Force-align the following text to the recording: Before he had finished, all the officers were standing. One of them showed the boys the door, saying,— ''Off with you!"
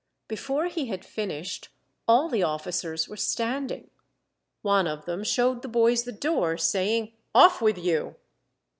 Before 0.27 0.65
he 0.65 0.87
had 0.87 1.05
finished, 1.05 1.69
all 2.07 2.27
the 2.27 2.41
officers 2.41 3.07
were 3.07 3.15
standing. 3.15 3.91
One 4.63 4.87
of 4.87 5.05
them 5.05 5.23
showed 5.23 5.61
the 5.61 5.67
boys 5.67 6.05
the 6.05 6.11
door, 6.11 6.57
saying,— 6.57 7.11
''Off 7.35 7.61
with 7.61 7.77
you!" 7.77 8.15